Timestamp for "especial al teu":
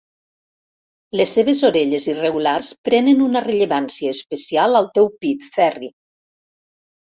4.17-5.13